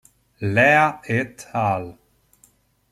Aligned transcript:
Lea 0.53 0.87
et 1.05 1.45
al. 1.53 1.95